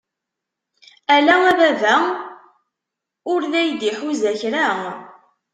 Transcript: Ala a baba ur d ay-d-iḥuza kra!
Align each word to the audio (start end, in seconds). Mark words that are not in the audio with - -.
Ala 1.15 1.35
a 1.49 1.51
baba 1.59 1.95
ur 3.31 3.41
d 3.51 3.53
ay-d-iḥuza 3.61 4.31
kra! 4.39 4.67